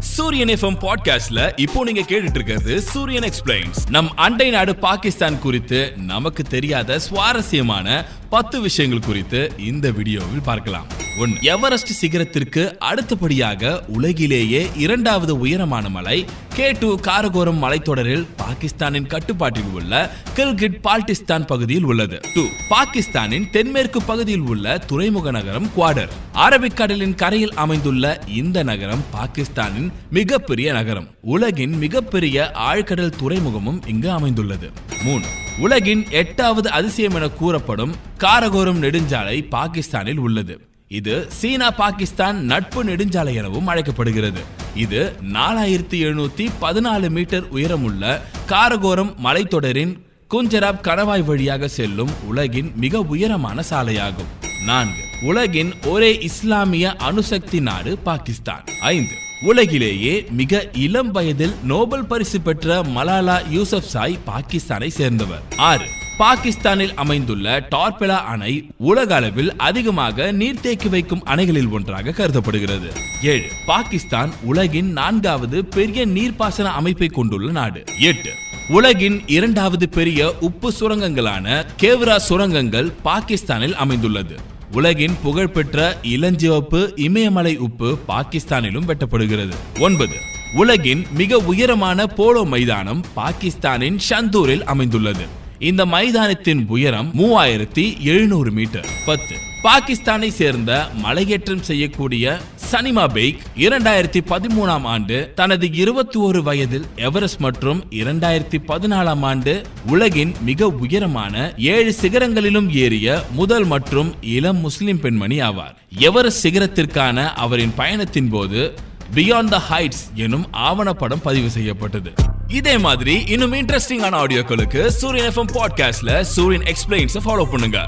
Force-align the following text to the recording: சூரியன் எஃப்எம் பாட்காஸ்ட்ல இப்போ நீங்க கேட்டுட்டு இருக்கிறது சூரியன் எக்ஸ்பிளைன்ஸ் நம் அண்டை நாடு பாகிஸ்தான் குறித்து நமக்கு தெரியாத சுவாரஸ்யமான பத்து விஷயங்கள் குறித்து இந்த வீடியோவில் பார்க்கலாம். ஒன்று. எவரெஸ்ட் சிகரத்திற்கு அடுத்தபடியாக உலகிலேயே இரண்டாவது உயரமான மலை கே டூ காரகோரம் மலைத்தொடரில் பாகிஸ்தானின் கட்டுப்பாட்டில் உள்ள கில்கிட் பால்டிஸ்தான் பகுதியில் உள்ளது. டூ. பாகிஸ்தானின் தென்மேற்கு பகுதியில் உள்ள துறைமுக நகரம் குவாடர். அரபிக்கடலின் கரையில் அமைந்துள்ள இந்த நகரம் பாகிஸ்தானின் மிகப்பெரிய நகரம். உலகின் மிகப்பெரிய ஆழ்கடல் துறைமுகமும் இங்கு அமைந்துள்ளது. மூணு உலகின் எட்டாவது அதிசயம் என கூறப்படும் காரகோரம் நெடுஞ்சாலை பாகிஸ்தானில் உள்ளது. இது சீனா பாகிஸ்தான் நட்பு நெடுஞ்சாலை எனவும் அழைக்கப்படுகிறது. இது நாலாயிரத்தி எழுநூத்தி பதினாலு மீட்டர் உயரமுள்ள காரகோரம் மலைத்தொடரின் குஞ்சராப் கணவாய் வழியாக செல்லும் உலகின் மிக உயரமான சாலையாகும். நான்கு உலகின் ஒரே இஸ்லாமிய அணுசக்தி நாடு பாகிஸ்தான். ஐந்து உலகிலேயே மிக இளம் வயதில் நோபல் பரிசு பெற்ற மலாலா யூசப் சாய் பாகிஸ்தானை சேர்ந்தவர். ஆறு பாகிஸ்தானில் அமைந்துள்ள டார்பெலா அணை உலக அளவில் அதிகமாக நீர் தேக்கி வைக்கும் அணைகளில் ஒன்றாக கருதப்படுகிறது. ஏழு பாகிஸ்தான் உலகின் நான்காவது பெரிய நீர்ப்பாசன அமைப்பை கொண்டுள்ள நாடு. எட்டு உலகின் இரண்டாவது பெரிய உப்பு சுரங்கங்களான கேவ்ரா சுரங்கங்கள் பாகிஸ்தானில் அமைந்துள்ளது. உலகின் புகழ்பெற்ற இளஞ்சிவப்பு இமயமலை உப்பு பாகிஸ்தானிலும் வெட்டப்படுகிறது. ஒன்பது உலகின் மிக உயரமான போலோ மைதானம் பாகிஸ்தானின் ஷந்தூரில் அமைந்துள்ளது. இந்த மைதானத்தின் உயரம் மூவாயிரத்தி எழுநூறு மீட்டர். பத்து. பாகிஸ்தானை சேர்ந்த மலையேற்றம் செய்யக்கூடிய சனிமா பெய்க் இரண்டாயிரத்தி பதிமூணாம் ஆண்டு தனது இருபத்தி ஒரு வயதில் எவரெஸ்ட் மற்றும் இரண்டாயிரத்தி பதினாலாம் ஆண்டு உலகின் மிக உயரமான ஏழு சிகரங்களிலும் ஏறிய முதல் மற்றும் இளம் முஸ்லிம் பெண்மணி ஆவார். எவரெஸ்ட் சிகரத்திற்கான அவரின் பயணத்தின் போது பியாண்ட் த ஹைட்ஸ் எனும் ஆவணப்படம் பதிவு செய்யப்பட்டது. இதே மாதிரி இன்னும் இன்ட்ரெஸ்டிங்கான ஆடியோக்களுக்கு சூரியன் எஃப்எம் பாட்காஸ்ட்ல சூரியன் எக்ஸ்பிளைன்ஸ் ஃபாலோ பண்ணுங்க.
சூரியன் 0.00 0.48
எஃப்எம் 0.48 0.78
பாட்காஸ்ட்ல 0.80 1.52
இப்போ 1.56 1.84
நீங்க 1.84 2.00
கேட்டுட்டு 2.00 2.34
இருக்கிறது 2.34 2.82
சூரியன் 2.82 3.22
எக்ஸ்பிளைன்ஸ் 3.22 3.90
நம் 3.90 4.16
அண்டை 4.16 4.50
நாடு 4.50 4.76
பாகிஸ்தான் 4.76 5.38
குறித்து 5.38 5.92
நமக்கு 5.96 6.42
தெரியாத 6.42 6.98
சுவாரஸ்யமான 6.98 8.04
பத்து 8.28 8.60
விஷயங்கள் 8.60 9.00
குறித்து 9.00 9.52
இந்த 9.58 9.90
வீடியோவில் 9.90 10.40
பார்க்கலாம். 10.40 11.07
ஒன்று. 11.18 11.42
எவரெஸ்ட் 11.42 11.92
சிகரத்திற்கு 11.92 12.78
அடுத்தபடியாக 12.78 13.84
உலகிலேயே 13.88 14.68
இரண்டாவது 14.76 15.38
உயரமான 15.38 15.88
மலை 15.88 16.24
கே 16.54 16.72
டூ 16.72 16.98
காரகோரம் 17.00 17.58
மலைத்தொடரில் 17.58 18.26
பாகிஸ்தானின் 18.36 19.06
கட்டுப்பாட்டில் 19.06 19.70
உள்ள 19.72 20.10
கில்கிட் 20.36 20.78
பால்டிஸ்தான் 20.82 21.46
பகுதியில் 21.46 21.84
உள்ளது. 21.84 22.20
டூ. 22.34 22.44
பாகிஸ்தானின் 22.68 23.50
தென்மேற்கு 23.50 24.02
பகுதியில் 24.02 24.40
உள்ள 24.40 24.78
துறைமுக 24.78 25.30
நகரம் 25.30 25.70
குவாடர். 25.76 26.08
அரபிக்கடலின் 26.34 27.14
கரையில் 27.14 27.54
அமைந்துள்ள 27.54 28.24
இந்த 28.26 28.62
நகரம் 28.62 29.04
பாகிஸ்தானின் 29.10 29.92
மிகப்பெரிய 30.10 30.72
நகரம். 30.72 31.08
உலகின் 31.20 31.72
மிகப்பெரிய 31.72 32.52
ஆழ்கடல் 32.54 33.16
துறைமுகமும் 33.16 33.82
இங்கு 33.86 34.10
அமைந்துள்ளது. 34.10 34.70
மூணு 35.04 35.26
உலகின் 35.58 36.06
எட்டாவது 36.10 36.70
அதிசயம் 36.70 37.14
என 37.14 37.28
கூறப்படும் 37.28 37.94
காரகோரம் 38.18 38.82
நெடுஞ்சாலை 38.82 39.48
பாகிஸ்தானில் 39.48 40.18
உள்ளது. 40.18 40.60
இது 40.90 41.26
சீனா 41.28 41.70
பாகிஸ்தான் 41.70 42.44
நட்பு 42.44 42.84
நெடுஞ்சாலை 42.84 43.34
எனவும் 43.34 43.66
அழைக்கப்படுகிறது. 43.66 44.42
இது 44.74 45.16
நாலாயிரத்தி 45.32 45.98
எழுநூத்தி 46.04 46.48
பதினாலு 46.60 47.08
மீட்டர் 47.10 47.48
உயரமுள்ள 47.48 48.22
காரகோரம் 48.48 49.12
மலைத்தொடரின் 49.24 49.92
குஞ்சராப் 50.30 50.80
கணவாய் 50.82 51.24
வழியாக 51.24 51.68
செல்லும் 51.68 52.12
உலகின் 52.28 52.72
மிக 52.76 53.00
உயரமான 53.00 53.62
சாலையாகும். 53.70 54.32
நான்கு 54.66 55.04
உலகின் 55.22 55.72
ஒரே 55.86 56.18
இஸ்லாமிய 56.18 56.96
அணுசக்தி 56.96 57.60
நாடு 57.60 57.98
பாகிஸ்தான். 57.98 58.64
ஐந்து 58.80 59.14
உலகிலேயே 59.42 60.26
மிக 60.30 60.70
இளம் 60.72 61.10
வயதில் 61.10 61.54
நோபல் 61.62 62.06
பரிசு 62.06 62.40
பெற்ற 62.40 62.82
மலாலா 62.82 63.38
யூசப் 63.50 63.90
சாய் 63.94 64.18
பாகிஸ்தானை 64.26 64.88
சேர்ந்தவர். 64.88 65.42
ஆறு 65.56 65.88
பாகிஸ்தானில் 66.18 66.94
அமைந்துள்ள 66.94 67.68
டார்பெலா 67.70 68.16
அணை 68.32 68.70
உலக 68.78 69.14
அளவில் 69.14 69.56
அதிகமாக 69.56 70.32
நீர் 70.32 70.60
தேக்கி 70.60 70.88
வைக்கும் 70.88 71.22
அணைகளில் 71.24 71.70
ஒன்றாக 71.70 72.10
கருதப்படுகிறது. 72.10 72.88
ஏழு 73.22 73.50
பாகிஸ்தான் 73.66 74.30
உலகின் 74.42 74.92
நான்காவது 74.92 75.64
பெரிய 75.64 76.06
நீர்ப்பாசன 76.06 76.62
அமைப்பை 76.62 77.08
கொண்டுள்ள 77.08 77.50
நாடு. 77.50 77.84
எட்டு 78.00 78.30
உலகின் 78.68 79.22
இரண்டாவது 79.26 79.88
பெரிய 79.88 80.34
உப்பு 80.40 80.72
சுரங்கங்களான 80.80 81.64
கேவ்ரா 81.82 82.16
சுரங்கங்கள் 82.16 82.92
பாகிஸ்தானில் 83.02 83.74
அமைந்துள்ளது. 83.74 84.36
உலகின் 84.72 85.16
புகழ்பெற்ற 85.22 85.98
இளஞ்சிவப்பு 86.02 86.98
இமயமலை 86.98 87.56
உப்பு 87.56 87.98
பாகிஸ்தானிலும் 88.08 88.88
வெட்டப்படுகிறது. 88.90 89.54
ஒன்பது 89.80 90.18
உலகின் 90.54 91.06
மிக 91.14 91.38
உயரமான 91.38 92.06
போலோ 92.06 92.44
மைதானம் 92.44 93.04
பாகிஸ்தானின் 93.14 93.98
ஷந்தூரில் 94.10 94.62
அமைந்துள்ளது. 94.62 95.37
இந்த 95.60 95.86
மைதானத்தின் 95.86 96.66
உயரம் 96.68 97.14
மூவாயிரத்தி 97.14 98.00
எழுநூறு 98.00 98.50
மீட்டர். 98.50 98.88
பத்து. 99.06 99.36
பாகிஸ்தானை 99.62 100.28
சேர்ந்த 100.28 100.88
மலையேற்றம் 101.02 101.60
செய்யக்கூடிய 101.60 102.40
சனிமா 102.54 103.12
பெய்க் 103.12 103.38
இரண்டாயிரத்தி 103.56 104.20
பதிமூணாம் 104.28 104.82
ஆண்டு 104.82 105.32
தனது 105.34 105.72
இருபத்தி 105.72 106.18
ஒரு 106.18 106.42
வயதில் 106.42 106.84
எவரெஸ்ட் 106.96 107.38
மற்றும் 107.38 107.84
இரண்டாயிரத்தி 107.90 108.58
பதினாலாம் 108.68 109.20
ஆண்டு 109.20 109.62
உலகின் 109.86 110.34
மிக 110.40 110.68
உயரமான 110.68 111.54
ஏழு 111.56 111.94
சிகரங்களிலும் 112.02 112.70
ஏறிய 112.70 113.24
முதல் 113.32 113.64
மற்றும் 113.64 114.14
இளம் 114.20 114.56
முஸ்லிம் 114.56 115.00
பெண்மணி 115.00 115.40
ஆவார். 115.40 115.74
எவரெஸ்ட் 115.98 116.46
சிகரத்திற்கான 116.46 117.32
அவரின் 117.34 117.72
பயணத்தின் 117.76 118.28
போது 118.28 118.74
பியாண்ட் 119.14 119.48
த 119.48 119.62
ஹைட்ஸ் 119.70 120.14
எனும் 120.14 120.46
ஆவணப்படம் 120.52 121.22
பதிவு 121.22 121.50
செய்யப்பட்டது. 121.50 122.12
இதே 122.48 122.78
மாதிரி 122.78 123.24
இன்னும் 123.26 123.52
இன்ட்ரெஸ்டிங்கான 123.52 124.16
ஆடியோக்களுக்கு 124.16 124.86
சூரியன் 124.86 125.32
எஃப்எம் 125.32 125.50
பாட்காஸ்ட்ல 125.52 126.20
சூரியன் 126.20 126.64
எக்ஸ்பிளைன்ஸ் 126.64 127.16
ஃபாலோ 127.24 127.44
பண்ணுங்க. 127.50 127.84